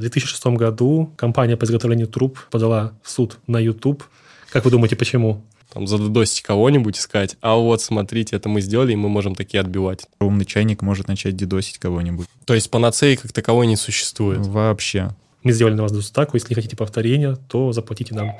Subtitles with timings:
[0.00, 4.02] В 2006 году компания по изготовлению труб подала в суд на YouTube.
[4.48, 5.42] Как вы думаете, почему?
[5.70, 9.60] Там задодосить кого-нибудь и сказать, а вот смотрите, это мы сделали, и мы можем такие
[9.60, 10.06] отбивать.
[10.18, 12.26] Умный чайник может начать дедосить кого-нибудь.
[12.46, 14.40] То есть панацеи как таковой не существует?
[14.46, 15.10] Вообще.
[15.42, 16.34] Мы сделали на вас дустаку.
[16.38, 18.32] Если хотите повторения, то заплатите нам.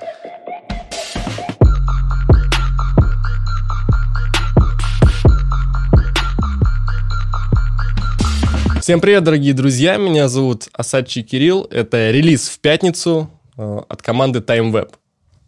[8.90, 9.98] Всем привет, дорогие друзья!
[9.98, 11.64] Меня зовут Асадчи Кирилл.
[11.70, 14.90] Это релиз в пятницу э, от команды TimeWeb.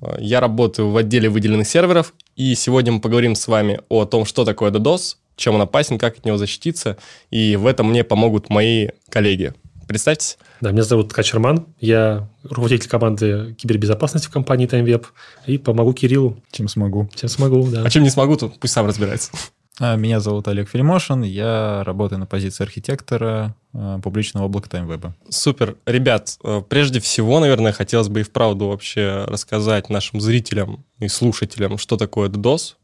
[0.00, 4.26] Э, Я работаю в отделе выделенных серверов, и сегодня мы поговорим с вами о том,
[4.26, 6.98] что такое DDoS, чем он опасен, как от него защититься,
[7.32, 9.54] и в этом мне помогут мои коллеги.
[9.88, 10.38] Представьтесь.
[10.60, 11.66] Да, меня зовут Ткач Роман.
[11.80, 15.04] Я руководитель команды кибербезопасности в компании TimeWeb
[15.48, 17.10] и помогу Кириллу, Чем смогу.
[17.16, 17.66] чем смогу.
[17.68, 17.82] Да.
[17.84, 19.32] А чем не смогу, то пусть сам разбирается.
[19.80, 25.12] А, Меня зовут Олег Фельмошин, я работаю на позиции архитектора а, публичного облака TimeWeb.
[25.30, 25.76] Супер.
[25.86, 31.78] Ребят, э, прежде всего, наверное, хотелось бы и вправду вообще рассказать нашим зрителям и слушателям,
[31.78, 32.74] что такое DDoS,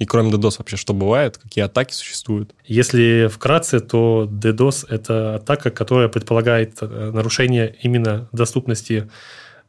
[0.00, 2.54] и кроме DDoS вообще что бывает, какие атаки существуют.
[2.64, 9.10] Если вкратце, то DDoS– это атака, которая предполагает э, нарушение именно доступности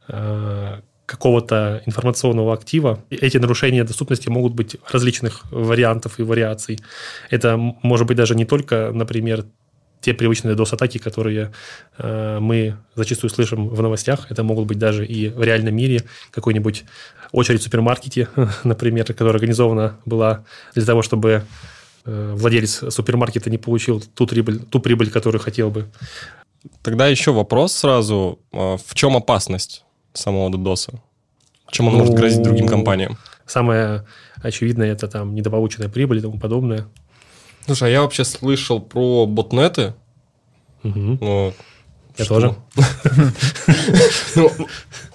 [0.08, 3.02] э, какого-то информационного актива.
[3.10, 6.78] Эти нарушения доступности могут быть различных вариантов и вариаций.
[7.30, 9.44] Это может быть даже не только, например,
[10.00, 11.52] те привычные DOS-атаки, которые
[11.98, 14.26] э, мы зачастую слышим в новостях.
[14.30, 16.84] Это могут быть даже и в реальном мире какой-нибудь
[17.30, 18.28] очередь в супермаркете,
[18.64, 21.44] например, которая организована была для того, чтобы
[22.04, 25.86] э, владелец супермаркета не получил ту прибыль, ту прибыль, которую хотел бы.
[26.82, 28.40] Тогда еще вопрос сразу.
[28.52, 30.94] э, В чем опасность самого DDoS?
[31.70, 33.16] Чем он Ну, может грозить другим компаниям?
[33.46, 34.04] Самое
[34.42, 36.86] очевидное– это там недополученная прибыль и тому подобное.
[37.66, 39.94] Слушай, а я вообще слышал про ботнеты.
[40.82, 41.18] Мгм.
[41.20, 41.52] но
[42.18, 42.34] Я что?
[42.34, 42.54] тоже.
[44.36, 44.50] Ну,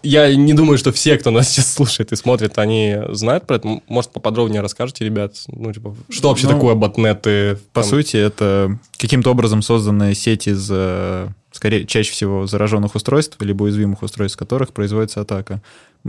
[0.03, 3.81] я не думаю, что все, кто нас сейчас слушает и смотрит, они знают про это.
[3.87, 5.35] Может, поподробнее расскажете, ребят?
[5.47, 7.57] Ну, типа, что вообще Ну, такое ботнеты?
[7.73, 13.35] По Там- сути, это каким-то образом созданная сеть из, э, скорее, чаще всего зараженных устройств,
[13.41, 15.61] либо уязвимых устройств, с которых производится атака,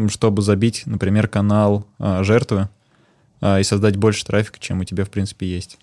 [0.09, 2.69] чтобы забить, например, канал а, жертвы
[3.41, 5.79] а, и создать больше трафика, чем у тебя, в принципе, есть.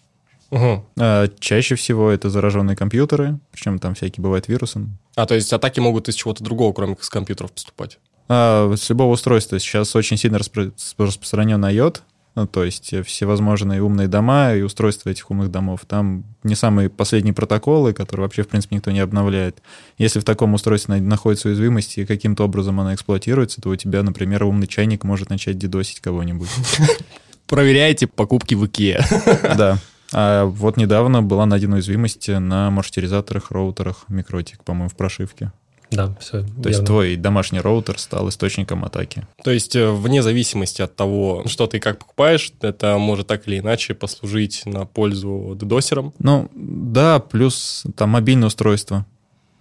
[0.52, 0.86] Мгм.
[1.00, 4.88] А, Чаще всего это зараженные компьютеры, причем там всякие бывают вирусы.
[5.16, 7.98] А, то есть атаки могут из чего-то другого, кроме как с компьютеров, поступать?
[8.30, 12.02] А, с любого устройства сейчас очень сильно распро- распространен IOT,
[12.36, 15.82] ну, то есть э, всевозможные умные дома и устройства этих умных домов.
[15.88, 19.62] Там не самые последние протоколы, которые вообще, в принципе, никто не обновляет.
[19.98, 24.04] Если в таком устройстве на- находится уязвимость и каким-то образом она эксплуатируется, то у тебя,
[24.04, 26.50] например, умный чайник может начать дедосить кого-нибудь.
[27.48, 29.04] Проверяйте покупки в Икеа.
[29.58, 29.78] Да.
[30.14, 35.52] А вот недавно была найдена уязвимость на маршрутизаторах, роутерах Микротик, по-моему, в прошивке.
[35.92, 39.28] Да, все То есть твой домашний роутер стал источником атаки.
[39.44, 43.48] То есть, э, вне зависимости от того, что ты и как покупаешь, это может так
[43.48, 46.14] или иначе послужить на пользу дедосерам.
[46.20, 49.06] Ну, да, плюс там мобильное устройство.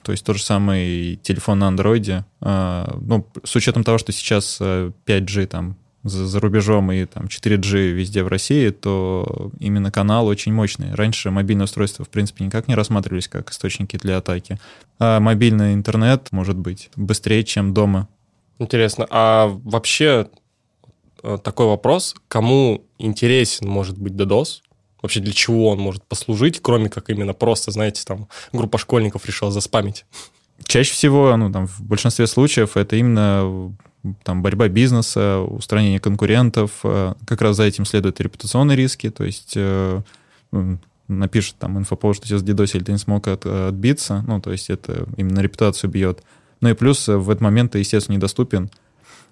[0.03, 2.27] То есть тот же самый телефон на андроиде.
[2.41, 7.25] А, ну, с учетом того, что сейчас э, 5G там за, за рубежом и там
[7.25, 10.95] 4G везде в России, то именно канал очень мощный.
[10.95, 14.61] Раньше мобильные устройства, в принципе, никак не рассматривались как источники для атаки.
[14.99, 18.09] А мобильный интернет может быть быстрее, чем дома.
[18.59, 20.29] Интересно, а вообще
[21.23, 24.61] э, такой вопрос, кому интересен может быть DDoS?
[25.03, 29.51] Вообще для чего он может послужить, кроме как именно просто, знаете, там группа школьников решила
[29.51, 30.05] заспамить?
[30.67, 33.75] Чаще всего, ну, там, в большинстве случаев это именно
[34.23, 36.71] там, борьба бизнеса, устранение конкурентов.
[36.85, 40.03] э, Как раз за этим следуют репутационные риски, то есть э,
[40.53, 44.71] м, напишет там инфоповод, что сейчас дедосили, ты не смог от- отбиться, ну, то есть
[44.71, 46.23] это именно репутацию бьет.
[46.61, 48.71] Ну и плюс э, в этот момент ты, естественно, недоступен.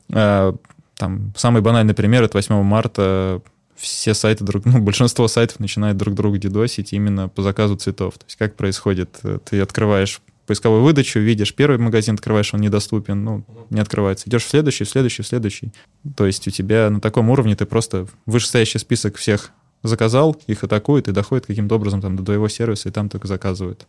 [0.09, 3.41] Там самый банальный пример— это 8 марта
[3.77, 8.19] все сайты друг, ну, большинство сайтов начинают друг друга дедосить именно по заказу цветов.
[8.19, 9.21] То есть как происходит?
[9.45, 14.29] Ты открываешь поисковую выдачу, видишь первый магазин, открываешь, он недоступен, ну, не открывается.
[14.29, 15.73] Идешь в следующий, в следующий, в следующий.
[16.17, 19.53] То есть у тебя на таком уровне ты просто вышестоящий список всех
[19.83, 23.87] заказал, их атакуют и доходит каким-то образом там до твоего сервиса, и там только заказывают.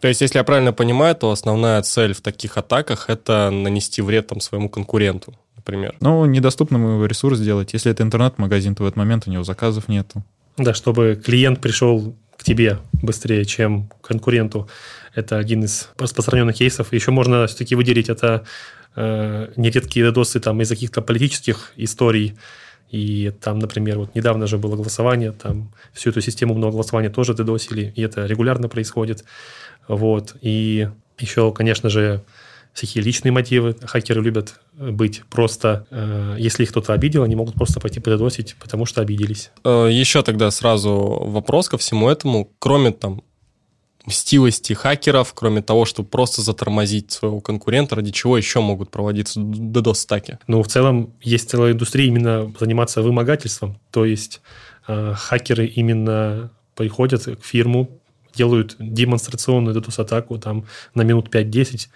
[0.00, 4.26] То есть, если я правильно понимаю, то основная цель в таких атаках– это нанести вред
[4.26, 5.96] там своему конкуренту, например.
[6.00, 7.72] Ну, недоступным его ресурс сделать.
[7.72, 10.22] Если это интернет-магазин, то в этот момент у него заказов нету.
[10.58, 14.68] Да, чтобы клиент пришел к тебе быстрее, чем к конкуренту.
[15.14, 16.92] Это один из распространенных кейсов.
[16.92, 18.44] Еще можно все-таки выделить это
[18.94, 22.36] э, нередкие додосы там, из каких-то политических историй.
[22.90, 27.34] И там, например, вот недавно же было голосование, там всю эту систему умного голосования тоже
[27.34, 29.24] дедосили, и это регулярно происходит.
[29.88, 30.36] Вот.
[30.40, 32.22] И еще, конечно же,
[32.76, 33.74] всякие личные мотивы.
[33.82, 38.84] Хакеры любят быть просто, э, если их кто-то обидел, они могут просто пойти пододосить, потому
[38.84, 39.50] что обиделись.
[39.64, 42.52] Э, Еще тогда сразу вопрос ко всему этому.
[42.58, 43.22] Кроме там
[44.04, 50.38] мстивости хакеров, кроме того, чтобы просто затормозить своего конкурента, ради чего еще могут проводиться DDoS-стаки?
[50.46, 53.80] Ну, в целом, есть целая индустрия именно заниматься вымогательством.
[53.90, 54.42] То есть
[54.86, 57.88] э, хакеры именно приходят к фирму,
[58.36, 61.88] делают демонстрационную DDoS-атаку там на минут 5-10, э,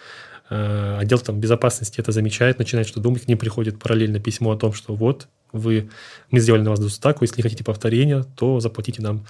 [0.50, 4.72] отдел там безопасности это замечает, начинает что думать, к ним приходит параллельно письмо о том,
[4.72, 5.90] что вот, вы,
[6.30, 9.24] мы сделали на вас DDoS-атаку, если не хотите повторения, то заплатите нам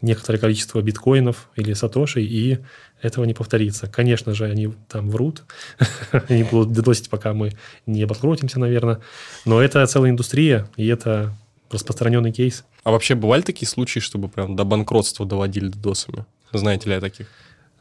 [0.00, 2.58] некоторое количество биткоинов или сатошей, и
[3.00, 3.86] этого не повторится.
[3.86, 5.44] Конечно же, они там врут,
[6.28, 7.52] они будут доносить, пока мы
[7.86, 9.00] не обанкротимся, наверное.
[9.44, 11.34] Но это целая индустрия, и это
[11.70, 12.64] распространенный кейс.
[12.84, 16.26] А вообще бывали такие случаи, чтобы прям до банкротства доводили досами?
[16.52, 17.28] Знаете ли о таких?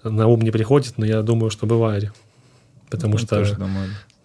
[0.04, 2.12] На ум не приходит, но я думаю, что бывали.
[2.92, 3.66] Потому Я что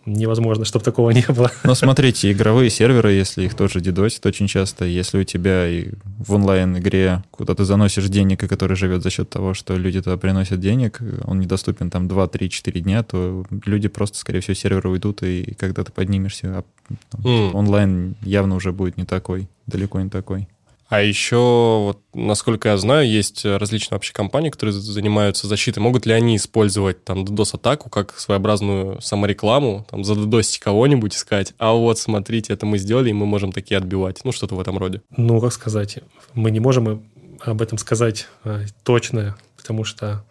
[0.07, 1.51] невозможно, чтобы такого не было.
[1.65, 6.35] Но смотрите, игровые серверы, если их тоже дедосят очень часто, если у тебя и в
[6.35, 10.61] онлайн-игре, куда ты заносишь денег, и который живет за счет того, что люди туда приносят
[10.61, 14.89] денег, он недоступен там 2, 3, 4 дня, то люди просто, скорее всего, с сервера
[14.89, 16.65] уйдут, и когда ты поднимешься, а,
[17.11, 17.55] там, М.
[17.55, 20.49] онлайн явно уже будет не такой, далеко не такой.
[20.89, 25.81] А еще, вот, насколько я знаю, есть различные вообще компании, которые занимаются защитой.
[25.81, 31.73] Могут ли они использовать там DDoS-атаку как своеобразную саморекламу, там, задодосить кого-нибудь и сказать, а
[31.73, 34.21] вот, смотрите, это мы сделали, и мы можем такие отбивать.
[34.25, 35.03] Ну, что-то в этом роде.
[35.17, 35.99] Ну, как сказать,
[36.35, 37.05] мы не можем
[37.41, 40.25] об этом сказать а, точно, потому что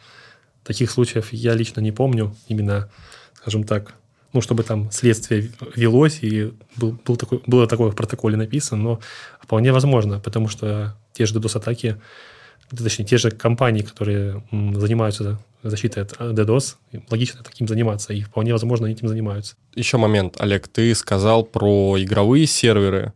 [0.63, 2.89] таких случаев я лично не помню, именно,
[3.33, 3.95] скажем так,
[4.35, 8.99] ну, чтобы там следствие велось и был, был такой, было такое в протоколе написано, но
[9.45, 11.97] вполне возможно, потому что те же DDoS-атаки,
[12.75, 16.75] точнее, те же компании, которые занимаются защитой от DDoS,
[17.09, 19.55] логично таким заниматься, и вполне возможно, они этим занимаются.
[19.75, 23.13] Еще момент, Олег, ты сказал про игровые серверы.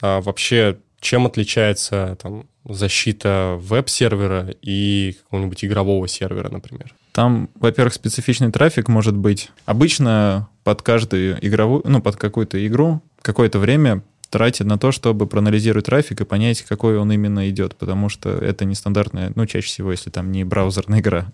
[0.00, 6.94] А вообще, чем отличается там, защита веб-сервера и какого-нибудь игрового сервера, например?
[7.12, 9.50] Там, во-первых, специфичный трафик может быть.
[9.64, 15.86] Обычно под каждую игровую, ну, под какую-то игру какое-то время тратит на то, чтобы проанализировать
[15.86, 20.10] трафик и понять, какой он именно идет, потому что это нестандартная, ну, чаще всего, если
[20.10, 21.26] там не браузерная игра,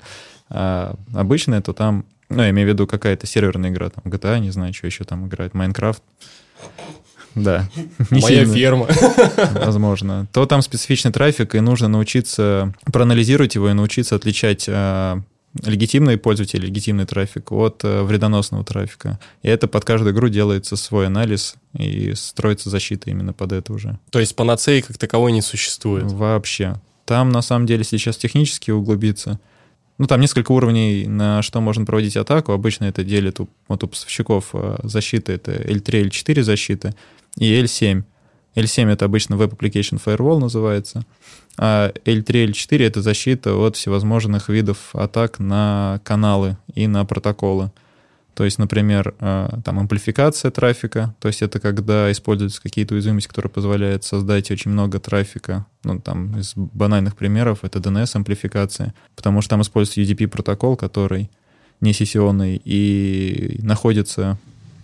[0.49, 4.50] а обычная, то там, ну, я имею в виду какая-то серверная игра, там GTA, не
[4.50, 6.02] знаю, что еще там играет, Майнкрафт.
[7.35, 7.69] Да.
[8.11, 8.88] Не Моя сильно- ферма.
[9.55, 15.20] возможно, то там специфичный трафик, и нужно научиться проанализировать его и научиться отличать а,
[15.62, 19.19] легитимный пользователь, легитимный трафик от э, вредоносного трафика.
[19.43, 23.99] И это под каждую игру делается свой анализ и строится защита именно под это уже.
[24.11, 26.11] То есть панацеи как таковой не существует.
[26.11, 26.81] Вообще.
[27.05, 29.39] Там, на самом деле, сейчас технически углубиться.
[29.99, 32.53] Ну, там несколько уровней, на что можно проводить атаку.
[32.53, 35.33] Обычно это делит у, вот у поставщиков э, защиты.
[35.33, 36.95] Это L3, L4 защиты
[37.37, 38.03] и L7.
[38.55, 41.05] L7 это обычно Web Application Firewall называется.
[41.56, 47.71] А L3, L4 это защита от всевозможных видов атак на каналы и на протоколы.
[48.35, 53.51] То есть, например, э, там амплификация трафика, то есть это когда используются какие-то уязвимости, которые
[53.51, 55.67] позволяют создать очень много трафика.
[55.85, 61.31] Ну, там из банальных примеров это DNS-амплификация, потому что там используется UDP протокол, который
[61.81, 64.37] не сессионный и находится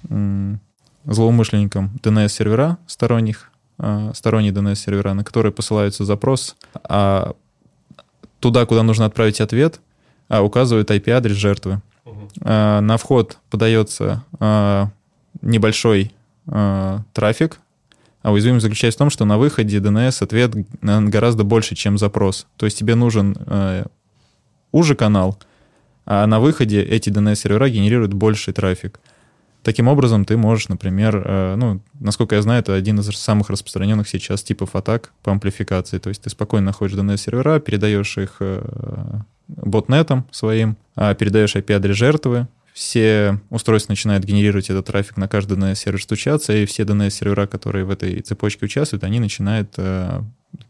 [0.09, 0.61] м,
[1.05, 3.50] злоумышленником DNS-сервера сторонних,
[4.15, 7.35] сторонние DNS-сервера, на которые посылаются запрос, а
[8.41, 9.81] туда, куда нужно отправить ответ,
[10.29, 11.81] а, указывает IP-адрес жертвы.
[12.43, 14.89] А, на вход подается а,
[15.43, 16.13] небольшой
[17.13, 17.61] трафик,
[18.23, 22.47] а уязвимость заключается в том, что на выходе DNS ответ гораздо больше, чем запрос.
[22.57, 23.85] То есть тебе нужен э,
[24.73, 25.39] уже канал,
[26.07, 28.99] а на выходе эти DNS-сервера генерируют больший трафик.
[29.62, 34.09] Таким образом, ты можешь, например, э, ну, насколько я знаю, это один из самых распространенных
[34.09, 35.99] сейчас типов атак по амплификации.
[35.99, 42.49] То есть ты спокойно находишь DNS-сервера, передаешь их э, ботнетом своим, а передаешь IP-адрес жертвы,
[42.73, 47.90] все устройства начинают генерировать этот трафик на каждый DNS-сервер стучаться, и все DNS-сервера, которые в
[47.90, 50.23] этой цепочке участвуют, они начинают э,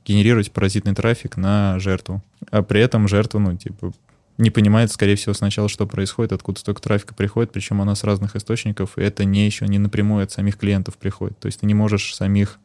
[0.04, 2.22] генерировать паразитный трафик на жертву.
[2.50, 3.92] А при этом жертва, ну, типа,
[4.40, 8.36] не понимает, скорее всего, сначала, что происходит, откуда столько трафика приходит, причем она с разных
[8.36, 11.38] источников, и это не еще не напрямую от самих клиентов приходит.
[11.38, 12.58] То есть ты не можешь самих...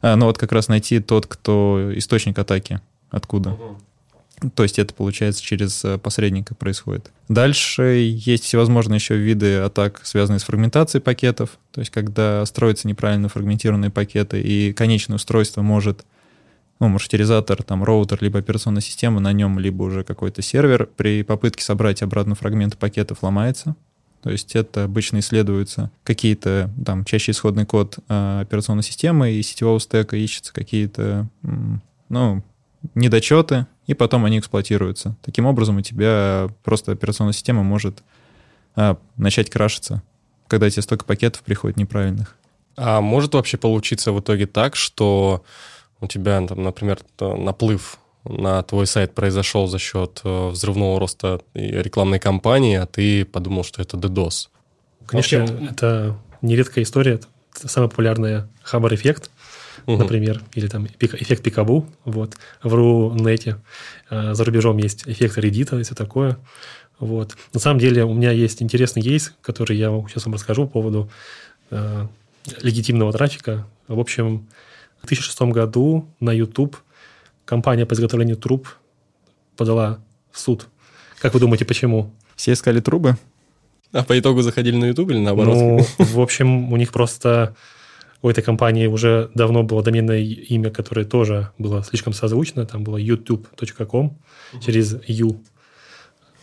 [0.00, 2.80] А, ну вот как раз найти тот, кто источник атаки,
[3.10, 3.56] откуда.
[4.54, 7.10] То есть это, получается, через э, посредника происходит.
[7.28, 11.58] Дальше есть всевозможные еще виды атак, связанные с фрагментацией пакетов.
[11.72, 16.04] То есть когда строятся неправильно фрагментированные пакеты, и конечное устройство может,
[16.80, 21.64] ну, маршрутизатор, там, роутер, либо операционная система на нем, либо уже какой-то сервер, при попытке
[21.64, 23.74] собрать обратно фрагменты пакетов ломается.
[24.22, 29.78] То есть это обычно исследуются какие-то, там, чаще исходный код э, операционной системы и сетевого
[29.78, 31.28] стека, ищутся какие-то,
[32.08, 32.42] ну,
[32.94, 35.16] недочеты, и потом они эксплуатируются.
[35.22, 38.02] Таким образом у тебя просто операционная система может
[38.76, 40.02] а, начать крашиться,
[40.46, 42.36] когда тебе столько пакетов приходит неправильных.
[42.76, 45.44] А может вообще получиться в итоге так, что
[46.00, 52.18] у тебя, там, например, наплыв на твой сайт произошел за счет э, взрывного роста рекламной
[52.18, 54.48] кампании, а ты подумал, что это DDoS?
[55.06, 57.20] Конечно, Вообще, это нередкая история.
[57.56, 59.30] Это самая популярная хабар-эффект,
[59.86, 59.96] угу.
[59.96, 63.56] например, или там эффект Пикабу вот, в Рунете.
[64.10, 66.38] Э, за рубежом есть эффект Reddit и все такое.
[66.98, 67.36] Вот.
[67.54, 71.10] На самом деле у меня есть интересный кейс, который я сейчас вам расскажу по поводу
[71.70, 72.06] э,
[72.60, 73.66] легитимного трафика.
[73.86, 74.48] В общем,
[75.02, 76.76] в 2006 году на YouTube
[77.44, 78.68] компания по изготовлению труб
[79.56, 80.00] подала
[80.30, 80.66] в суд.
[81.18, 82.12] Как вы думаете, почему?
[82.36, 83.16] Все искали трубы?
[83.92, 85.54] А по итогу заходили на YouTube или наоборот?
[85.54, 87.56] Ну, в общем, у них просто
[88.20, 92.66] у этой компании уже давно было доменное имя, которое тоже было слишком созвучно.
[92.66, 94.18] Там было youtube.com.
[94.60, 95.42] Через U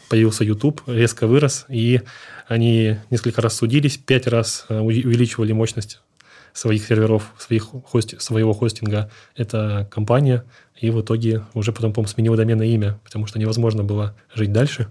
[0.09, 2.01] появился YouTube, резко вырос, и
[2.47, 5.99] они несколько раз судились, пять раз э, увеличивали мощность
[6.55, 9.11] своих серверов, своих хости, своего хостинга.
[9.35, 10.45] Это компания,
[10.79, 14.87] и в итоге уже потом, по-моему, сменила доменное имя, потому что невозможно было жить дальше.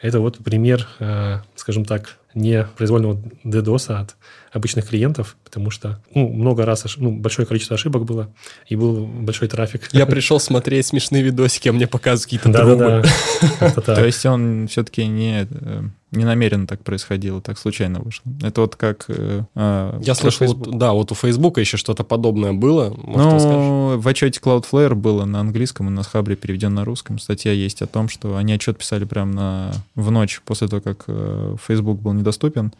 [0.00, 4.16] Это вот пример, э, скажем так, не произвольного DDoS от
[4.52, 8.32] обычных клиентов, потому что ну, много раз, ну, большое количество ошибок было,
[8.66, 9.88] и был большой трафик.
[9.92, 13.70] Я пришел смотреть смешные видосики, а мне показывают какие-то Да-да-да.
[13.94, 15.82] То есть он все-таки не э,
[16.14, 18.24] не намеренно так происходило, так случайно вышло.
[18.42, 19.04] Это вот как...
[19.08, 22.94] Э, а, Я слышал, да, вот у Фейсбука еще что-то подобное было.
[22.96, 27.18] ну, в отчете Cloudflare было на английском, и на Хабре переведен на русском.
[27.18, 31.04] Статья есть о том, что они отчет писали прямо на, в ночь после того, как
[31.06, 32.72] э, Facebook был недоступен,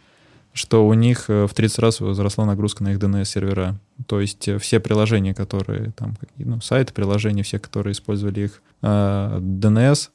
[0.52, 3.78] что у них э, в 30 раз возросла нагрузка на их DNS-сервера.
[4.06, 9.38] То есть э, все приложения, которые там, ну, сайты, приложения, все, которые использовали их э,
[9.40, 10.10] DNS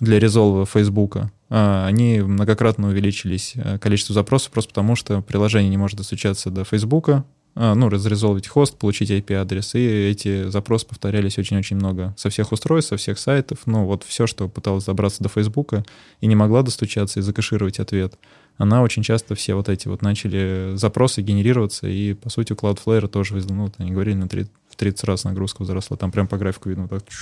[0.00, 5.98] для резолва Фейсбука, они многократно увеличились э, количество запросов просто потому, что приложение не может
[5.98, 7.24] достучаться до Фейсбука,
[7.56, 12.90] а, ну, разрезолвить хост, получить IP-адрес, и эти запросы повторялись очень-очень много со всех устройств,
[12.90, 15.84] со всех сайтов, ну, вот все, что пыталась добраться до Фейсбука
[16.20, 18.14] и не могла достучаться и закашировать ответ,
[18.56, 23.08] она очень часто все вот эти вот начали запросы генерироваться, и, по сути, у Cloudflare
[23.08, 26.38] тоже, ну, вот они говорили, на 30, в 30 раз нагрузка возросла, там прям по
[26.38, 27.12] графику видно, вот так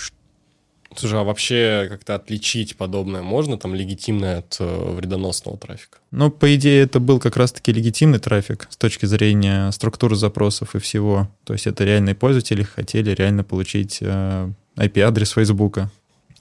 [0.97, 5.99] Слушай, а вообще как-то отличить подобное можно, там, легитимное от э, вредоносного трафика?
[6.11, 10.79] Ну, по идее, это был как раз-таки легитимный трафик с точки зрения структуры запросов и
[10.79, 11.29] всего.
[11.45, 15.91] То есть это реальные пользователи хотели реально получить э, IP-адрес Фейсбука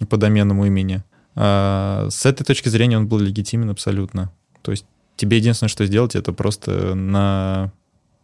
[0.09, 1.03] по доменному имени.
[1.35, 4.31] А с этой точки зрения он был легитимен абсолютно.
[4.61, 4.85] То есть
[5.17, 7.71] тебе единственное, что сделать, это просто на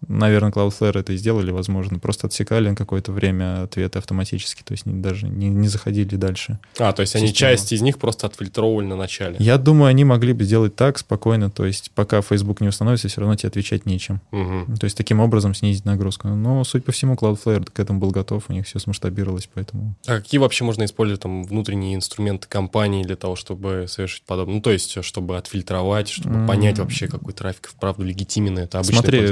[0.07, 1.99] Наверное, Cloudflare это и сделали, возможно.
[1.99, 6.59] Просто отсекали на какое-то время ответы автоматически, то есть не, даже не, не заходили дальше.
[6.77, 9.35] А, то есть они часть из них просто отфильтровывали на начале?
[9.39, 13.21] Я думаю, они могли бы сделать так спокойно, то есть пока Facebook не установится, все
[13.21, 14.21] равно тебе отвечать нечем.
[14.31, 14.77] Угу.
[14.79, 16.27] То есть таким образом снизить нагрузку.
[16.27, 19.95] Но, суть по всему, Cloudflare к этому был готов, у них все смасштабировалось, поэтому...
[20.07, 24.55] А какие вообще можно использовать там внутренние инструменты компании для того, чтобы совершить подобное?
[24.55, 29.27] Ну, то есть, чтобы отфильтровать, чтобы понять вообще, какой трафик вправду легитимен, это обычный Смотри,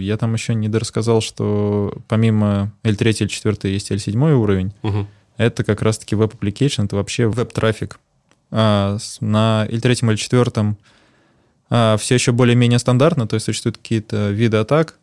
[0.00, 4.72] я там еще не дорассказал, что помимо L3 и L4 есть L7 уровень.
[4.82, 5.06] Угу.
[5.36, 7.98] Это как раз-таки web application, это вообще веб-трафик.
[8.50, 10.74] А, на L3 и L4
[11.70, 14.96] а, все еще более-менее стандартно, то есть существуют какие-то виды атак,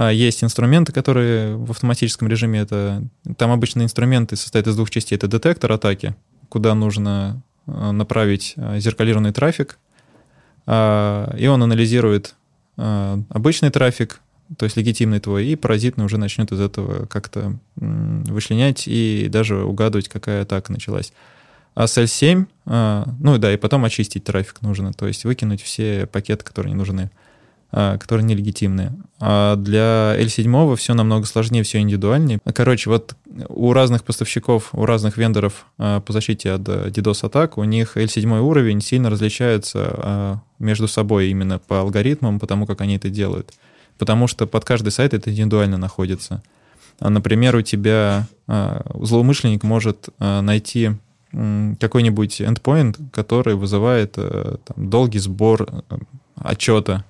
[0.00, 3.02] а, есть инструменты, которые в автоматическом режиме это...
[3.36, 5.16] Там обычно инструменты состоят из двух частей.
[5.16, 6.14] Это детектор атаки,
[6.48, 9.78] куда нужно а, направить а, зеркалированный трафик,
[10.66, 12.36] и он анализирует
[13.28, 14.20] обычный трафик,
[14.56, 20.08] то есть легитимный твой, и паразитный уже начнет из этого как-то вычленять и даже угадывать,
[20.08, 21.12] какая атака началась.
[21.74, 26.06] А с L7, а, ну да, и потом очистить трафик нужно, то есть выкинуть все
[26.06, 27.10] пакеты, которые не нужны,
[27.70, 28.92] которые нелегитимные.
[29.20, 32.40] А для L7 все намного сложнее, все индивидуальнее.
[32.54, 33.14] Короче, вот
[33.48, 38.80] у разных поставщиков, у разных вендоров а, по защите от DDoS-атак, у них L7 уровень
[38.80, 43.52] сильно различается между собой именно по алгоритмам, потому как они это делают
[44.00, 46.42] потому что под каждый сайт это индивидуально находится.
[47.00, 50.92] А, например, у тебя а, злоумышленник может а, найти
[51.32, 55.84] какой-нибудь endpoint, который вызывает там, долгий сбор
[56.34, 57.04] отчета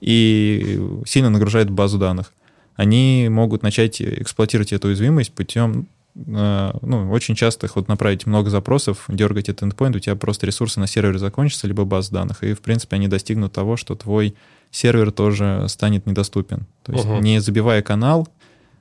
[0.00, 2.32] и сильно нагружает базу данных.
[2.76, 9.04] Они могут начать эксплуатировать эту уязвимость путем э, ну, очень часто вот направить много запросов,
[9.08, 12.60] дергать этот endpoint, у тебя просто ресурсы на сервере закончатся, либо баз данных, и, в
[12.60, 14.34] принципе, они достигнут того, что твой
[14.70, 16.66] сервер тоже станет недоступен.
[16.84, 17.20] То есть uh-huh.
[17.20, 18.28] не забивая канал,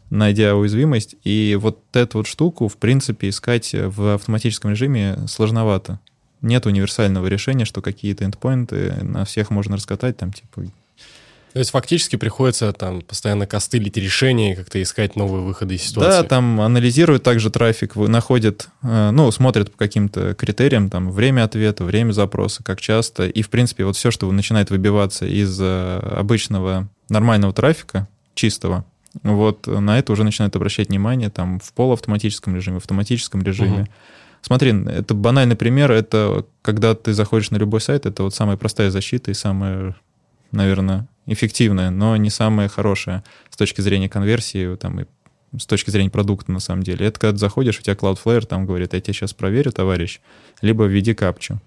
[0.09, 5.99] найдя уязвимость, и вот эту вот штуку, в принципе, искать в автоматическом режиме сложновато.
[6.41, 10.63] Нет универсального решения, что какие-то эндпоинты на всех можно раскатать, там, типа,
[11.53, 16.21] то есть фактически приходится там постоянно костылить решения, как-то искать новые выходы из ситуации.
[16.21, 21.83] Да, там анализируют также трафик, находят, э, ну, смотрят по каким-то критериям, там, время ответа,
[21.83, 23.27] время запроса, как часто.
[23.27, 28.85] И, в принципе, вот все, что начинает выбиваться из э, обычного нормального трафика, чистого,
[29.23, 33.81] вот на это уже начинают обращать внимание там в полуавтоматическом режиме, в автоматическом режиме.
[33.81, 33.89] Угу.
[34.41, 38.89] Смотри, это банальный пример, это когда ты заходишь на любой сайт, это вот самая простая
[38.89, 39.95] защита и самая,
[40.51, 45.05] наверное, эффективная, но не самая хорошая с точки зрения конверсии там, и
[45.57, 47.05] с точки зрения продукта на самом деле.
[47.07, 50.19] Это когда ты заходишь, у тебя Cloudflare там говорит, я тебя сейчас проверю, товарищ,
[50.61, 51.59] либо введи капчу.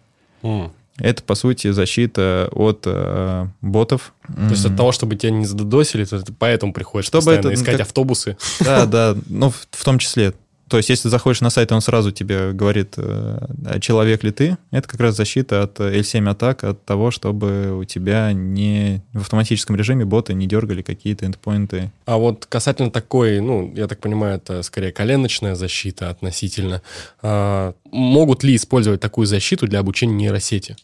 [0.42, 0.70] Mm.
[0.98, 4.12] Это, по сути, защита от э, ботов.
[4.26, 7.78] То есть от того, чтобы тебя не задодосили, то ты поэтому приходишь чтобы это, искать
[7.78, 7.86] как...
[7.86, 8.36] автобусы.
[8.60, 10.34] Да, да, ну, в, в том числе.
[10.72, 14.88] То есть, если заходишь на сайт, он сразу тебе говорит, э, человек ли ты, это
[14.88, 20.06] как раз защита от L7 атак, от того, чтобы у тебя не в автоматическом режиме
[20.06, 21.92] боты не дергали какие-то эндпоинты.
[22.06, 26.80] А вот касательно такой, ну, я так понимаю, это скорее коленочная защита относительно.
[27.20, 30.76] А, могут ли использовать такую защиту для обучения нейросети?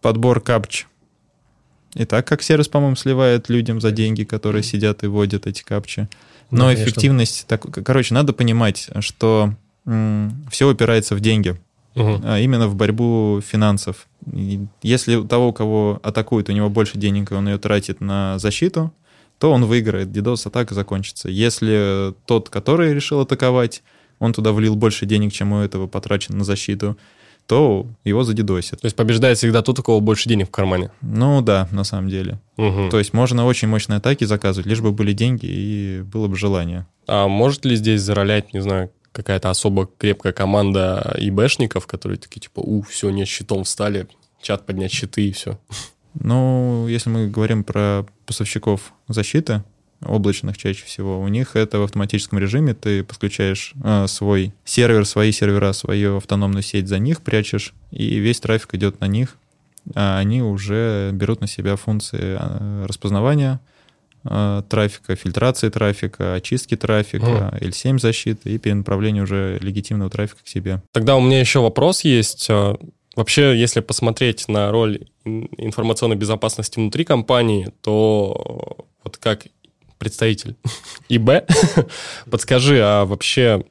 [0.00, 0.86] Подбор капч.
[1.94, 6.08] И так как сервис, по-моему, сливает людям за деньги, которые сидят и вводят эти капчи.
[6.50, 7.46] Но да, эффективность...
[7.46, 9.54] Так, короче, надо понимать, что
[10.50, 11.56] все упирается в деньги.
[11.94, 12.22] Угу.
[12.24, 14.08] А именно в борьбу финансов.
[14.32, 18.38] И если у того, кого атакуют, у него больше денег, и он ее тратит на
[18.38, 18.92] защиту,
[19.38, 20.08] то он выиграет.
[20.08, 21.28] DDoS атака закончится.
[21.28, 23.82] Если тот, который решил атаковать,
[24.18, 26.96] он туда влил больше денег, чем у этого потрачено на защиту,
[27.46, 28.80] то его задедосят.
[28.80, 30.90] То есть побеждает всегда тот, у кого больше денег в кармане?
[31.02, 32.40] Ну да, на самом деле.
[32.56, 32.88] Угу.
[32.90, 36.86] То есть можно очень мощные атаки заказывать, лишь бы были деньги и было бы желание.
[37.06, 42.60] А может ли здесь заролять, не знаю, какая-то особо крепкая команда ИБшников, которые такие типа,
[42.60, 44.08] у, все, нет, щитом встали,
[44.42, 45.58] чат поднять щиты и все?
[46.14, 49.64] Ну, если мы говорим про поставщиков защиты,
[50.06, 55.32] облачных чаще всего, у них это в автоматическом режиме, ты подключаешь э, свой сервер, свои
[55.32, 59.36] сервера, свою автономную сеть за них, прячешь, и весь трафик идет на них,
[59.94, 63.60] а они уже берут на себя функции э, распознавания
[64.24, 67.60] э, трафика, фильтрации трафика, очистки трафика, mm.
[67.60, 70.82] L7 защиты и перенаправления уже легитимного трафика к себе.
[70.92, 72.48] Тогда у меня еще вопрос есть.
[73.16, 79.46] Вообще, если посмотреть на роль информационной безопасности внутри компании, то вот как
[79.98, 80.56] представитель
[81.08, 81.30] ИБ,
[82.30, 83.64] подскажи, а вообще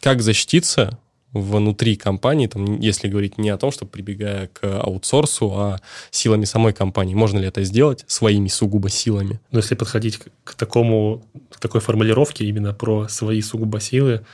[0.00, 0.98] как защититься
[1.32, 6.72] внутри компании, там, если говорить не о том, что прибегая к аутсорсу, а силами самой
[6.74, 7.14] компании.
[7.14, 9.40] Можно ли это сделать своими сугубо силами?
[9.50, 14.26] Но если подходить к такому, к такой формулировке именно про свои сугубо силы,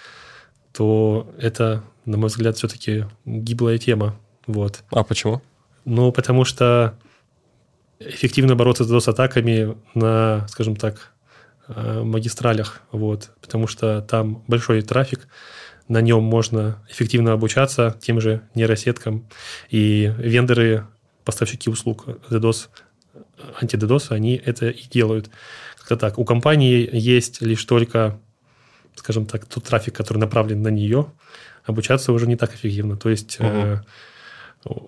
[0.73, 4.19] то это, на мой взгляд, все-таки гиблая тема.
[4.47, 4.83] Вот.
[4.91, 5.41] А почему?
[5.85, 6.99] Ну, потому что
[8.01, 11.12] эффективно бороться с DOS-атаками на, скажем так,
[11.69, 15.29] магистралях, вот, потому что там большой трафик,
[15.89, 19.29] на нем можно эффективно обучаться тем же нейросеткам,
[19.71, 20.87] и вендоры,
[21.25, 22.69] поставщики услуг DDoS,
[23.61, 25.31] анти-DDoS, они это и делают.
[25.79, 26.19] Как-то так.
[26.19, 28.21] У компании есть лишь только,
[28.95, 31.13] скажем так, тот трафик, который направлен на нее,
[31.65, 32.97] обучаться уже не так эффективно.
[32.97, 33.49] То есть угу.
[33.49, 33.81] э,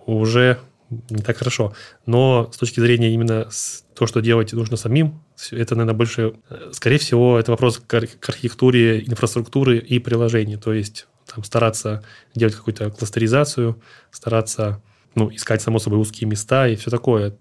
[0.06, 0.58] уже
[0.90, 1.72] не так хорошо.
[2.06, 3.48] Но с точки зрения именно
[3.94, 6.34] то, что делать нужно самим, это, наверное, больше...
[6.48, 10.56] Э, скорее всего, это вопрос к архитектуре инфраструктуры и приложений.
[10.56, 12.02] То есть там, стараться
[12.34, 14.82] делать какую-то кластеризацию, стараться
[15.14, 17.36] ну, искать, само собой, узкие места и все такое.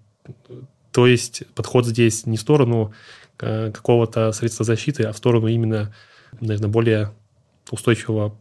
[0.92, 2.92] То есть подход здесь не в сторону
[3.40, 5.94] э, какого-то средства защиты, а в сторону именно,
[6.40, 7.12] наверное, более
[7.70, 8.36] устойчивого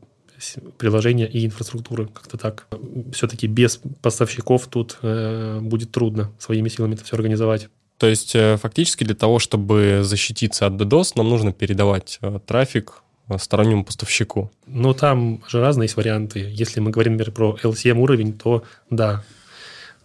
[0.78, 2.08] приложения и инфраструктуры.
[2.08, 2.68] Как-то так.
[3.14, 7.70] Все-таки без поставщиков тут э, будет трудно своими силами это все организовать.
[7.98, 13.02] То есть э, фактически для того, чтобы защититься от DDoS, нам нужно передавать э, трафик
[13.28, 14.52] э, стороннему поставщику.
[14.68, 16.50] Ну, там же разные есть варианты.
[16.50, 19.24] Если мы говорим, например, про LCM уровень, то да,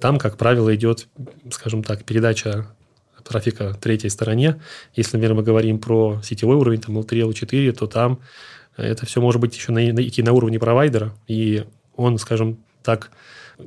[0.01, 1.07] там, как правило, идет,
[1.51, 2.66] скажем так, передача
[3.23, 4.61] трафика третьей стороне.
[4.94, 8.18] Если, например, мы говорим про сетевой уровень, там L3, L4, то там
[8.77, 11.65] это все может быть еще на, на, идти на уровне провайдера, и
[11.97, 13.11] он, скажем так,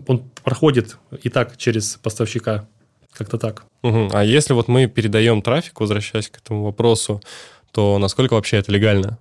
[0.08, 2.68] он проходит и так через поставщика,
[3.14, 3.66] как-то так.
[3.84, 4.10] Угу.
[4.14, 7.22] А если вот мы передаем трафик, возвращаясь к этому вопросу,
[7.72, 9.18] то насколько вообще это легально?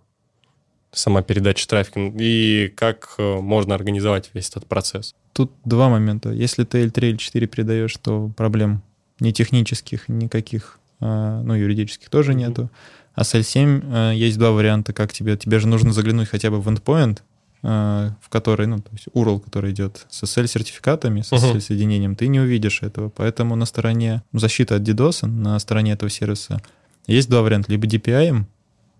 [0.92, 5.14] сама передача трафика, и как э, можно организовать весь этот процесс?
[5.32, 6.30] Тут два момента.
[6.30, 8.82] Если ты L3, L4 передаешь, то проблем
[9.20, 12.34] ни технических, никаких, а, ну, юридических тоже mm-hmm.
[12.34, 12.70] нету.
[13.16, 15.36] А с L7 э, есть два варианта, как тебе.
[15.36, 17.20] Тебе же нужно заглянуть хотя бы в endpoint,
[17.62, 22.40] э, в который, ну, то есть URL, который идет с SSL-сертификатами, с SSL-соединением, ты не
[22.40, 23.08] увидишь этого.
[23.08, 26.60] Поэтому на стороне защиты от DDoS, на стороне этого сервиса,
[27.06, 27.72] есть два варианта.
[27.72, 28.44] Либо DPI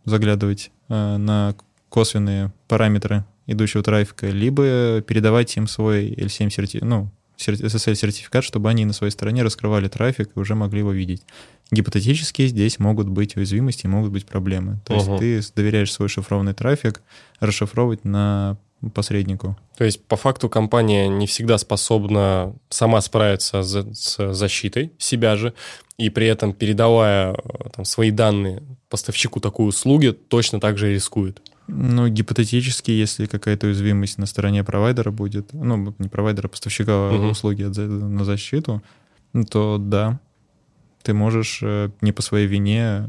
[0.06, 1.54] заглядывать э, на
[1.90, 8.92] косвенные параметры идущего трафика, либо передавать им свой L7 сертификат, ну, SSL-сертификат, чтобы они на
[8.92, 11.22] своей стороне раскрывали трафик и уже могли его видеть.
[11.70, 14.80] Гипотетически здесь могут быть уязвимости, могут быть проблемы.
[14.84, 15.22] То угу.
[15.22, 17.02] есть ты доверяешь свой шифрованный трафик
[17.40, 18.56] расшифровывать на
[18.94, 19.56] посреднику.
[19.76, 25.54] То есть, по факту, компания не всегда способна сама справиться за, с защитой себя же,
[25.98, 31.40] и при этом, передавая э, там, свои данные поставщику такой услуги, точно так же рискует.
[31.68, 37.26] Ну, гипотетически, если какая-то уязвимость на стороне провайдера будет, ну, не провайдера, а поставщика угу.
[37.26, 38.82] услуги на защиту,
[39.50, 40.20] то да,
[41.02, 43.06] ты можешь э, не по своей вине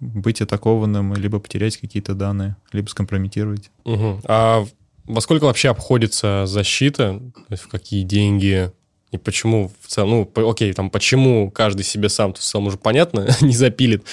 [0.00, 3.70] быть атакованным, либо потерять какие-то данные, либо скомпрометировать.
[3.84, 4.22] Угу.
[4.24, 4.64] А
[5.04, 7.20] во сколько вообще обходится защита?
[7.48, 8.72] То есть в какие деньги?
[9.12, 12.78] И почему в целом, ну, окей, там, почему каждый себе сам, то в целом уже
[12.78, 14.04] понятно, не запилит,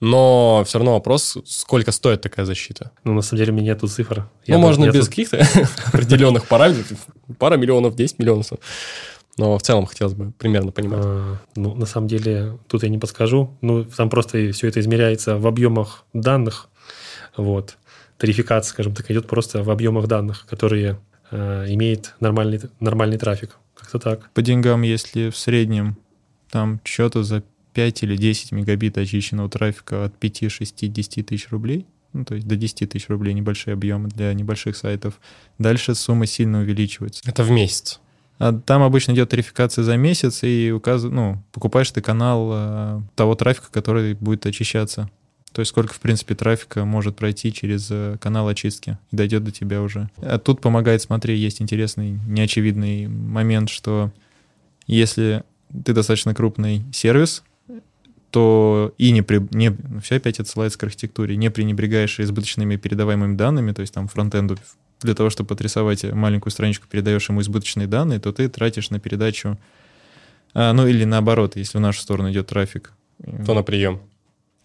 [0.00, 2.90] но все равно вопрос, сколько стоит такая защита?
[3.04, 4.26] Ну, на самом деле, у меня нету цифр.
[4.46, 5.08] Ну, я можно без тут...
[5.10, 5.46] каких-то
[5.86, 6.98] определенных параметров,
[7.38, 8.46] пара миллионов, 10 миллионов.
[9.36, 11.04] Но в целом хотелось бы примерно понимать.
[11.04, 13.56] А, ну, на самом деле, тут я не подскажу.
[13.60, 16.68] Ну, там просто все это измеряется в объемах данных.
[17.36, 17.76] Вот.
[18.16, 20.98] Тарификация, скажем так, идет просто в объемах данных, которые
[21.30, 23.56] э, имеет нормальный, нормальный трафик.
[23.88, 24.30] Как-то так.
[24.34, 25.96] По деньгам, если в среднем
[26.50, 31.86] там что-то за 5 или 10 мегабит очищенного трафика от 5, 6, 10 тысяч рублей,
[32.12, 35.18] ну, то есть до 10 тысяч рублей небольшие объемы для небольших сайтов,
[35.56, 37.22] дальше сумма сильно увеличивается.
[37.24, 38.00] Это в месяц?
[38.38, 41.04] А там обычно идет тарификация за месяц, и указ...
[41.04, 45.10] ну, покупаешь ты канал э, того трафика, который будет очищаться.
[45.58, 49.50] То есть сколько, в принципе, трафика может пройти через э, канал очистки и дойдет до
[49.50, 50.08] тебя уже.
[50.18, 54.12] А тут помогает, смотри, есть интересный, неочевидный момент, что
[54.86, 55.42] если
[55.84, 57.42] ты достаточно крупный сервис,
[58.30, 63.72] то и не, при, не все опять отсылается к архитектуре, не пренебрегаешь избыточными передаваемыми данными,
[63.72, 64.58] то есть там фронтенду
[65.00, 69.58] для того, чтобы отрисовать маленькую страничку, передаешь ему избыточные данные, то ты тратишь на передачу,
[70.54, 72.92] а, ну или наоборот, если в нашу сторону идет трафик.
[73.44, 74.00] То на прием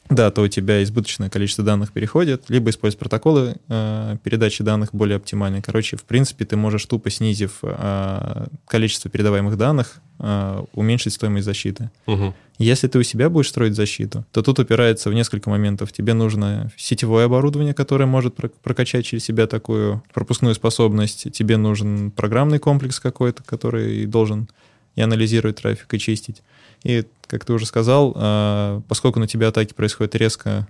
[0.09, 5.15] да, то у тебя избыточное количество данных переходит, либо использовать протоколы э, передачи данных более
[5.17, 5.61] оптимальные.
[5.61, 11.89] Короче, в принципе, ты можешь тупо снизив э, количество передаваемых данных, э, уменьшить стоимость защиты.
[12.05, 12.33] Угу.
[12.59, 15.91] Если ты у себя будешь строить защиту, то тут упирается в несколько моментов.
[15.91, 21.31] Тебе нужно сетевое оборудование, которое может прокачать через себя такую пропускную способность.
[21.31, 24.49] Тебе нужен программный комплекс какой-то, который должен
[24.95, 26.43] и анализировать трафик, и чистить.
[26.83, 30.67] И, как ты уже сказал, а, поскольку на тебя атаки происходят резко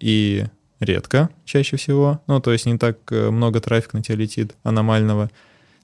[0.00, 0.44] и
[0.80, 5.30] редко чаще всего, ну, то есть не так э, много трафика на тебя летит аномального,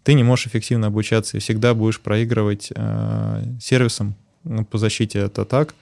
[0.03, 4.15] ты не можешь эффективно обучаться и всегда будешь проигрывать э, сервисам
[4.45, 5.75] ну, по защите от атак,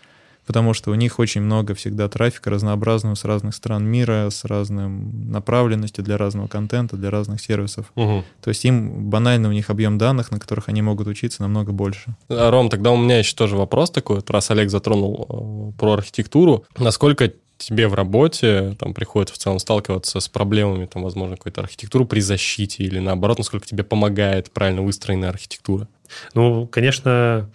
[0.50, 5.30] потому что у них очень много всегда трафика разнообразного с разных стран мира, с разным
[5.30, 7.92] направленностью для разного контента, для разных сервисов.
[7.94, 8.24] Угу.
[8.40, 12.16] То есть им банально у них объем данных, на которых они могут учиться, намного больше.
[12.28, 16.64] А, Ром, тогда у меня еще тоже вопрос такой, раз Олег затронул э, про архитектуру.
[16.76, 22.06] Насколько тебе в работе там приходится в целом сталкиваться с проблемами, там, возможно, какой-то архитектуры
[22.06, 25.86] при защите или наоборот, насколько тебе помогает правильно выстроенная архитектура?
[26.34, 27.48] Ну, конечно,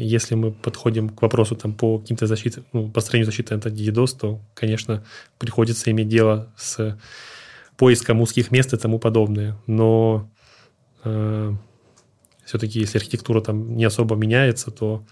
[0.00, 4.40] если мы подходим к вопросу там, по каким-то защите, ну, построению защиты от DDoS, то,
[4.54, 5.04] конечно,
[5.38, 6.98] приходится иметь дело с
[7.76, 9.56] поиском узких мест и тому подобное.
[9.66, 10.30] Но
[11.04, 11.52] э,
[12.44, 15.06] все-таки, если архитектура там не особо меняется, то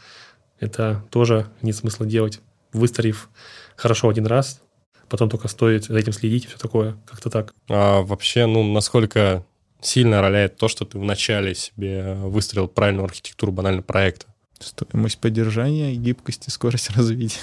[0.61, 2.41] это тоже нет смысла делать,
[2.73, 3.31] выстроив
[3.77, 4.61] хорошо один раз,
[5.09, 7.55] потом только стоит за этим следить и все такое, как-то так.
[7.69, 9.45] А вообще, ну, насколько
[9.81, 14.27] сильно роляет то, что ты вначале себе выстроил правильную архитектуру банально проекта?
[14.59, 17.39] Стоимость поддержания, гибкость и скорость развития.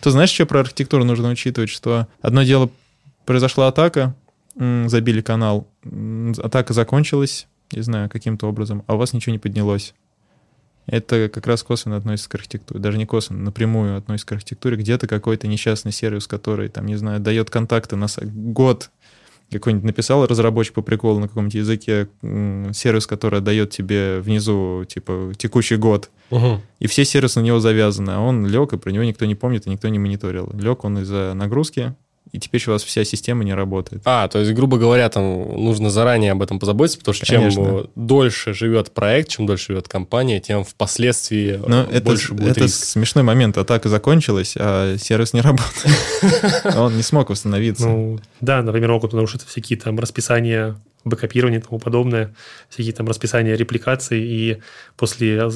[0.00, 1.70] То знаешь, что про архитектуру нужно учитывать?
[1.70, 2.70] Что одно дело,
[3.24, 4.14] произошла атака,
[4.56, 5.68] забили канал,
[6.38, 9.94] атака закончилась, не знаю, каким-то образом, а у вас ничего не поднялось.
[10.86, 12.80] Это как раз косвенно относится к архитектуре.
[12.80, 14.76] Даже не косвенно, напрямую относится к архитектуре.
[14.78, 18.90] Где-то какой-то несчастный сервис, который, там, не знаю, дает контакты на год
[19.50, 22.08] какой-нибудь написал разработчик по приколу на каком-нибудь языке
[22.72, 26.60] сервис, который дает тебе внизу, типа, текущий год, угу.
[26.78, 29.66] и все сервисы на него завязаны, а он лег, и про него никто не помнит,
[29.66, 30.50] и никто не мониторил.
[30.54, 31.94] Лег он из-за нагрузки,
[32.32, 34.02] и теперь у вас вся система не работает.
[34.04, 35.24] А, то есть, грубо говоря, там
[35.62, 37.64] нужно заранее об этом позаботиться, потому что Конечно.
[37.64, 42.60] чем дольше живет проект, чем дольше живет компания, тем впоследствии Но больше это, будет это
[42.64, 42.84] риск.
[42.84, 43.56] смешной момент.
[43.56, 45.96] Атака закончилась, а сервис не работает.
[46.76, 47.88] Он не смог восстановиться.
[47.88, 52.34] Ну, да, например, могут нарушиться всякие там расписания бэкопирования и тому подобное,
[52.68, 54.58] всякие там расписания репликации, и
[54.96, 55.48] после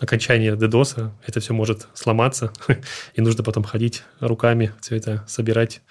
[0.00, 2.52] окончания DDoS это все может сломаться,
[3.14, 5.82] и нужно потом ходить руками, все это собирать,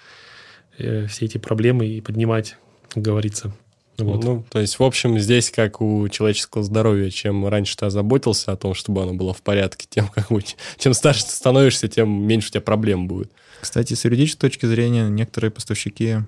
[0.80, 2.56] э, все эти проблемы и поднимать,
[2.88, 3.52] как говорится.
[3.98, 4.24] Вот.
[4.24, 8.56] Ну, то есть, в общем, здесь как у человеческого здоровья, чем раньше ты озаботился о
[8.56, 10.42] том, чтобы оно было в порядке, тем как бы,
[10.78, 13.30] чем старше ты становишься, тем меньше у тебя проблем будет.
[13.60, 16.18] Кстати, с юридической точки зрения, некоторые поставщики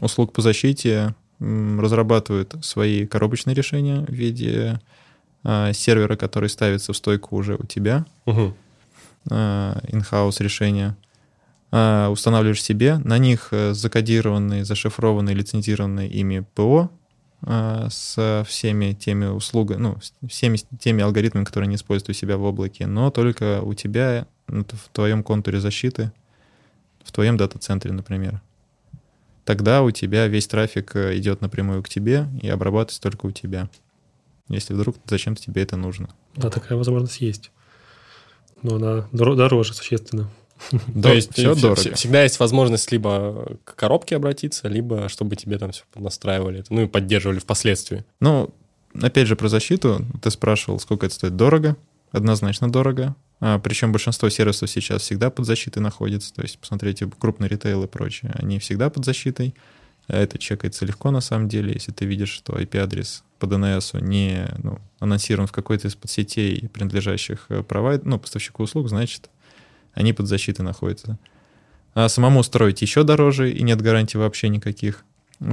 [0.00, 4.80] услуг по защите разрабатывают свои коробочные решения в виде
[5.44, 8.54] э, сервера, который ставится в стойку уже у тебя, угу.
[9.30, 10.96] э, in-house решения.
[11.72, 16.90] Э, устанавливаешь себе, на них э, закодированные, зашифрованные, лицензированные ими ПО
[17.42, 19.98] э, с всеми теми услугами, ну,
[20.28, 24.88] всеми теми алгоритмами, которые не используют у себя в облаке, но только у тебя в
[24.92, 26.12] твоем контуре защиты,
[27.04, 28.40] в твоем дата-центре, например
[29.46, 33.70] тогда у тебя весь трафик э, идет напрямую к тебе и обрабатывается только у тебя.
[34.48, 36.08] Если вдруг зачем-то тебе это нужно.
[36.34, 37.50] Да, такая возможность есть.
[38.62, 40.28] Но она дороже существенно.
[41.02, 41.94] То есть все дорого.
[41.94, 46.86] Всегда есть возможность либо к коробке обратиться, либо чтобы тебе там все настраивали, ну и
[46.86, 48.04] поддерживали впоследствии.
[48.20, 48.52] Ну,
[49.00, 50.04] опять же, про защиту.
[50.22, 51.76] Ты спрашивал, сколько это стоит дорого.
[52.12, 53.14] Однозначно дорого.
[53.40, 56.32] А, причем большинство сервисов сейчас всегда под защитой находится.
[56.32, 59.54] То есть, посмотрите, крупный ритейл и прочее, они всегда под защитой.
[60.08, 64.46] А это чекается легко на самом деле, если ты видишь, что IP-адрес по DNS не
[64.62, 68.06] ну, анонсирован в какой-то из подсетей, принадлежащих э, провайд...
[68.06, 69.28] ну, поставщику услуг, значит,
[69.96, 71.18] они под защитой находятся.
[71.94, 75.04] А самому строить еще дороже, и нет гарантий вообще никаких.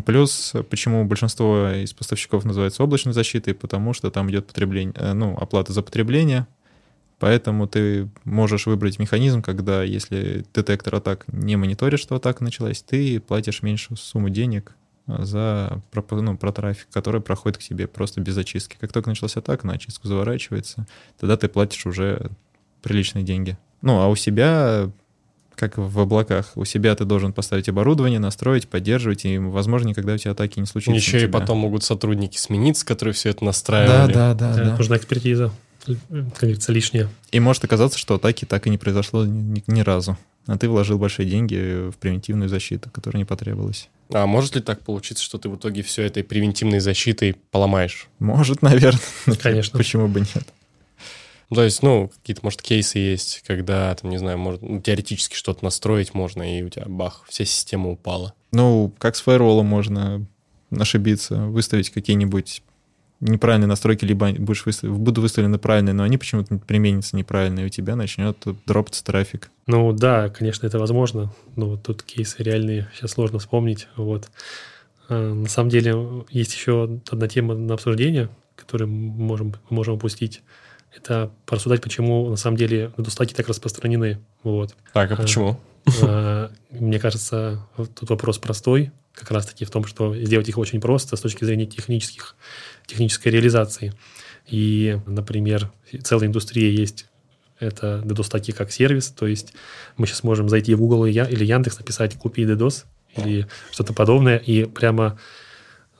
[0.06, 5.36] Плюс, почему большинство из поставщиков называется облачной защитой, потому что там идет потребление, э, ну,
[5.36, 6.46] оплата за потребление,
[7.24, 13.22] Поэтому ты можешь выбрать механизм, когда если детектор атак не мониторит, что атака началась, ты
[13.22, 14.76] платишь меньшую сумму денег
[15.08, 18.76] а, за ну, про трафик, который проходит к тебе просто без очистки.
[18.78, 20.86] Как только началась атака, на очистку заворачивается,
[21.18, 22.30] тогда ты платишь уже
[22.82, 23.58] приличные деньги.
[23.84, 24.90] Ну, а у себя,
[25.56, 30.18] как в облаках, у себя ты должен поставить оборудование, настроить, поддерживать, и, возможно, никогда у
[30.18, 30.96] тебя атаки не случится.
[30.96, 34.12] Еще и потом могут сотрудники смениться, которые все это настраивали.
[34.12, 34.56] Да, да, да.
[34.56, 34.78] да, да.
[34.78, 35.52] Нужна экспертиза
[35.86, 37.10] как говорится, лишнее.
[37.32, 40.18] И может оказаться, что атаки так и не произошло ни, ни, ни разу.
[40.46, 43.90] А ты вложил большие деньги в превентивную защиту, которая не потребовалась.
[44.14, 48.08] А может ли так получиться, что ты в итоге все этой превентивной защитой поломаешь?
[48.20, 49.02] Может, наверное.
[49.42, 49.78] Конечно.
[49.78, 50.46] Почему бы нет?
[51.54, 55.36] Ну, то есть, ну, какие-то, может, кейсы есть, когда, там, не знаю, может, ну, теоретически
[55.36, 58.34] что-то настроить можно, и у тебя, бах, вся система упала.
[58.52, 60.26] Ну, как с фаерволом можно
[60.72, 62.64] ошибиться, выставить какие-нибудь
[63.20, 67.70] неправильные настройки, либо будешь выставлен, буду выставлены правильные, но они почему-то применятся неправильно, и у
[67.70, 68.36] тебя начнет
[68.66, 69.52] дропаться трафик.
[69.68, 71.32] Ну да, конечно, это возможно.
[71.56, 73.88] Но вот тут кейсы реальные сейчас сложно вспомнить.
[73.96, 74.32] Вот.
[75.08, 80.42] А, на самом деле есть еще одна тема на обсуждение, которую мы можем, можем упустить.
[80.96, 84.20] Это порассуждать, почему на самом деле недостатки так распространены.
[84.44, 84.76] Вот.
[84.94, 85.60] Так, а почему?
[86.02, 91.16] А, мне кажется, тут вопрос простой, как раз-таки в том, что сделать их очень просто
[91.16, 92.36] с точки зрения технических
[92.86, 93.94] технической реализации.
[94.48, 95.72] И, например,
[96.04, 97.08] целая индустрия есть
[97.60, 99.54] это DDoS-таки как сервис, то есть
[99.98, 104.66] мы сейчас можем зайти в Google или Яндекс, написать «купи DDoS» или что-то подобное, и
[104.66, 105.18] прямо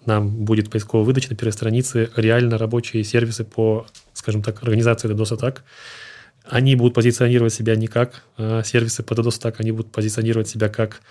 [0.06, 3.86] нам будет поисковая выдача на первой странице реально рабочие сервисы по,
[4.24, 5.64] скажем так, организации DDoS-атак.
[6.46, 11.02] Они будут позиционировать себя не как э, сервисы по DDoS-атак, они будут позиционировать себя как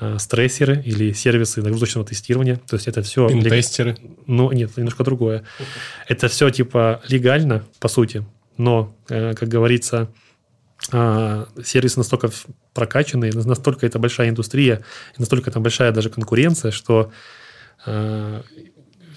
[0.00, 2.60] Э, стрессеры или сервисы нагрузочного тестирования.
[2.68, 3.26] То есть это все...
[3.62, 3.96] Тестеры.
[4.26, 5.42] Ну, нет, немножко другое.
[6.06, 8.24] Это все типа легально, по сути,
[8.56, 10.08] но, э, как говорится,
[10.92, 12.30] э, сервисы настолько
[12.74, 14.84] прокачанные, настолько это большая индустрия,
[15.16, 17.10] настолько там большая даже конкуренция, что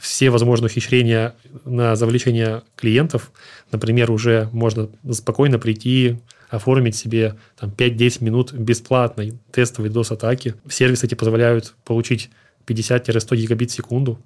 [0.02, 3.32] все возможные ухищрения на завлечение клиентов,
[3.72, 6.18] например, уже можно спокойно прийти
[6.50, 10.56] оформить себе там, 5-10 минут бесплатной тестовой DOS-атаки.
[10.68, 12.32] Сервисы эти позволяют получить
[12.66, 14.20] 50-100 гигабит в секунду.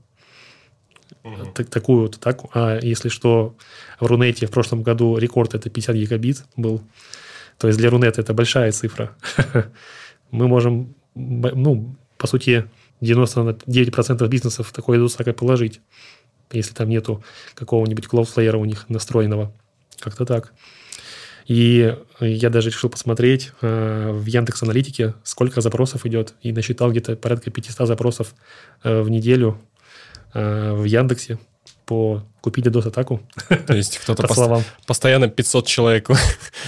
[1.24, 1.52] Угу.
[1.54, 2.50] Так, такую вот атаку.
[2.54, 3.56] А если что,
[4.00, 6.82] в Рунете в прошлом году рекорд это 50 гигабит был.
[7.58, 9.12] То есть для Рунета это большая цифра.
[10.32, 12.66] Мы можем, ну, по сути,
[13.02, 15.82] 99% бизнесов такой DOS положить,
[16.52, 19.54] если там нету какого-нибудь Cloudflare у них настроенного.
[20.00, 20.54] Как-то так.
[21.48, 27.16] И я даже решил посмотреть э, в Яндекс Аналитике, сколько запросов идет, и насчитал где-то
[27.16, 28.34] порядка 500 запросов
[28.84, 29.62] э, в неделю
[30.34, 31.38] э, в Яндексе
[31.86, 33.22] по купить DDoS-атаку.
[33.68, 34.64] То есть кто-то по словам.
[34.86, 36.10] постоянно 500 человек.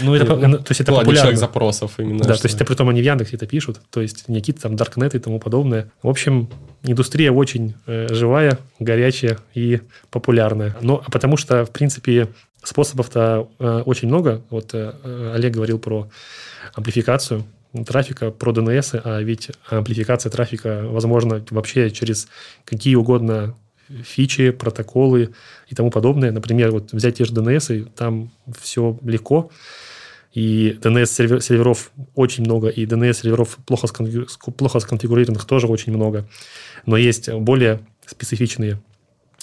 [0.01, 1.15] Ну, это, ну, то есть это популярно.
[1.15, 2.23] человек запросов именно.
[2.23, 4.62] Да, то есть это при том они в Яндексе это пишут, то есть не какие-то
[4.62, 5.91] там даркнеты и тому подобное.
[6.03, 6.49] В общем,
[6.84, 10.75] индустрия очень э, живая, горячая и популярная.
[10.82, 12.27] Но потому что, в принципе,
[12.63, 14.41] способов-то э, очень много.
[14.49, 16.10] Вот э, Олег говорил про
[16.73, 17.43] амплификацию
[17.86, 22.27] трафика, про DNS, а ведь амплификация трафика возможна вообще через
[22.65, 23.56] какие угодно
[24.04, 25.34] фичи, протоколы
[25.67, 26.32] и тому подобное.
[26.32, 29.52] Например, вот взять те же DNS, и там все легко.
[30.34, 33.88] И DNS-серверов очень много, и DNS-серверов плохо,
[34.56, 36.28] плохо сконфигурированных тоже очень много.
[36.86, 38.80] Но есть более специфичные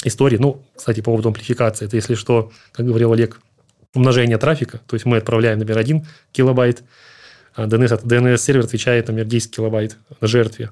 [0.04, 0.36] истории.
[0.36, 1.86] Ну, кстати, по поводу амплификации.
[1.86, 3.40] Это, если что, как говорил Олег,
[3.94, 4.80] умножение трафика.
[4.86, 6.82] То есть мы отправляем, например, 1 килобайт,
[7.54, 10.70] а DNS, DNS-сервер отвечает, например, 10 килобайт жертве.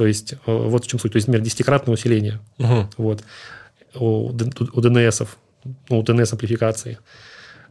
[0.00, 1.12] То есть, э, вот в чем суть.
[1.12, 2.40] То есть, например, десятикратное усиление.
[2.58, 2.88] Угу.
[2.96, 3.22] Вот.
[3.94, 5.28] У, у DNS,
[5.90, 6.96] ну, у DNS-амплификации.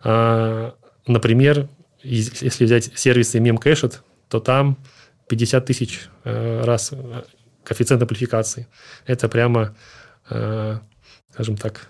[0.03, 0.75] А,
[1.07, 1.67] например,
[2.03, 3.95] если взять сервисы Memcached,
[4.27, 4.77] то там
[5.27, 7.23] 50 тысяч э, раз э,
[7.63, 8.67] коэффициент амплификации.
[9.07, 9.75] Это прямо,
[11.31, 11.87] скажем так,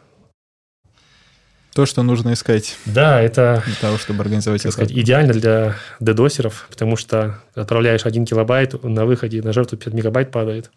[1.79, 2.75] то, что нужно искать.
[2.85, 8.25] Да, это для того, чтобы организовать так сказать, идеально для дедосеров, потому что отправляешь 1
[8.25, 10.71] килобайт, на выходе на жертву 5 мегабайт падает.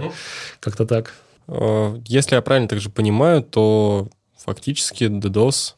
[0.60, 1.12] Как-то так.
[1.46, 5.74] Э, если я правильно также понимаю, то фактически DDoS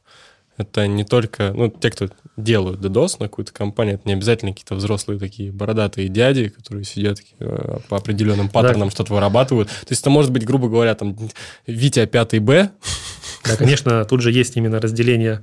[0.57, 4.77] это не только, ну, те, кто делают DDoS на какую-то компанию, это не обязательно какие-то
[4.77, 8.95] взрослые такие бородатые дяди, которые сидят э, по определенным паттернам да.
[8.95, 9.69] что-то вырабатывают.
[9.69, 11.16] То есть это может быть, грубо говоря, там,
[11.66, 12.71] Витя 5 Б,
[13.44, 15.42] да, конечно, тут же есть именно разделение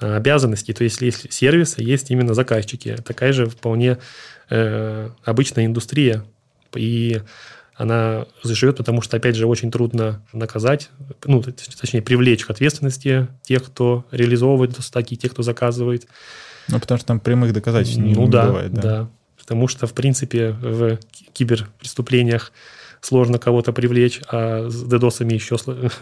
[0.00, 2.96] э, обязанностей, то есть есть сервисы, есть именно заказчики.
[3.04, 3.98] Такая же вполне
[4.50, 6.24] э, обычная индустрия.
[6.74, 7.20] И
[7.78, 10.90] она заживет, потому что, опять же, очень трудно наказать,
[11.24, 16.08] ну, точнее, привлечь к ответственности тех, кто реализовывает стаки, тех, кто заказывает.
[16.66, 18.72] Ну, потому что там прямых доказательств не, ну, не да, бывает.
[18.72, 19.10] Да, да.
[19.38, 20.98] Потому что, в принципе, в
[21.32, 22.52] киберпреступлениях
[23.00, 25.56] сложно кого-то привлечь, а с дедосами еще,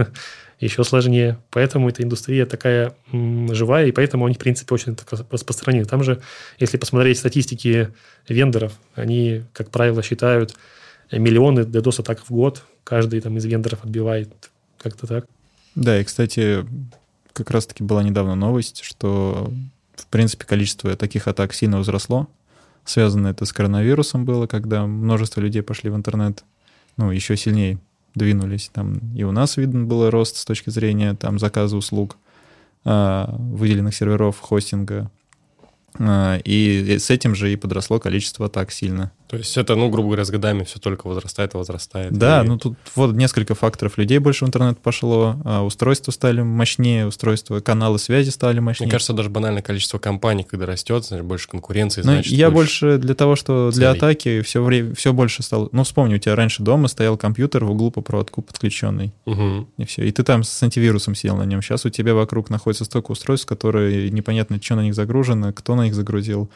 [0.60, 1.38] еще сложнее.
[1.50, 4.96] Поэтому эта индустрия такая м, живая, и поэтому они, в принципе, очень
[5.30, 5.84] распространены.
[5.84, 6.20] Там же,
[6.58, 7.90] если посмотреть статистики
[8.28, 10.54] вендоров, они, как правило, считают
[11.12, 12.62] миллионы DDoS-атак в год.
[12.84, 15.26] Каждый там из вендоров отбивает как-то так.
[15.74, 16.64] Да, и, кстати,
[17.32, 19.52] как раз-таки была недавно новость, что,
[19.94, 22.28] в принципе, количество таких атак сильно возросло.
[22.84, 26.44] Связано это с коронавирусом было, когда множество людей пошли в интернет
[26.96, 27.78] ну, еще сильнее
[28.14, 28.70] двинулись.
[28.72, 32.16] Там и у нас видно было рост с точки зрения там заказа услуг,
[32.84, 35.10] а, выделенных серверов, хостинга.
[35.98, 39.12] А, и с этим же и подросло количество атак сильно.
[39.28, 42.12] То есть это, ну, грубо говоря, с годами все только возрастает и возрастает.
[42.12, 42.46] Да, и...
[42.46, 43.98] ну тут вот несколько факторов.
[43.98, 48.86] Людей больше в интернет пошло, а устройства стали мощнее, устройства, каналы связи стали мощнее.
[48.86, 52.86] Мне кажется, даже банальное количество компаний, когда растет, значит, больше конкуренции, ну, значит, Я больше...
[52.86, 53.80] больше для того, что целей.
[53.80, 55.68] для атаки все, время, все больше стал...
[55.72, 59.12] Ну, вспомни, у тебя раньше дома стоял компьютер в углу по проводку подключенный.
[59.24, 59.68] Угу.
[59.78, 60.04] И все.
[60.04, 61.62] И ты там с антивирусом сидел на нем.
[61.62, 65.84] Сейчас у тебя вокруг находится столько устройств, которые непонятно, что на них загружено, кто на
[65.84, 66.48] них загрузил.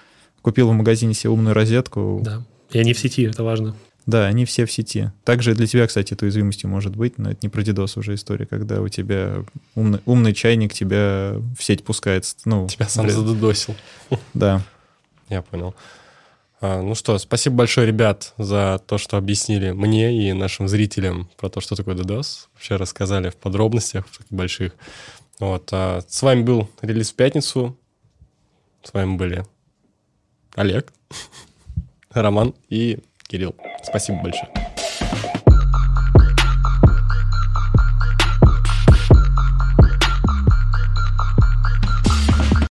[0.42, 2.20] Купил в магазине себе умную розетку.
[2.22, 3.76] Да и они в сети, это важно.
[4.06, 5.12] Да, они все в сети.
[5.24, 8.46] Также для тебя, кстати, это уязвимостью может быть, но это не про DDoS уже история,
[8.46, 12.24] когда у тебя умный, умный чайник тебя в сеть пускает.
[12.44, 13.12] Ну, тебя сам при...
[13.12, 13.76] задодосил.
[14.34, 14.62] Да.
[15.28, 15.74] Я понял.
[16.60, 21.48] А, ну что, спасибо большое, ребят, за то, что объяснили мне и нашим зрителям про
[21.48, 22.48] то, что такое DDoS.
[22.54, 24.72] Вообще рассказали в подробностях в больших.
[25.38, 25.68] Вот.
[25.72, 27.78] А с вами был релиз в пятницу.
[28.82, 29.44] С вами были
[30.54, 30.92] Олег.
[32.12, 33.54] Роман и Кирилл.
[33.82, 34.59] Спасибо большое.